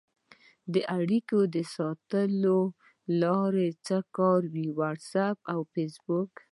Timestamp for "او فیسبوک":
5.53-6.31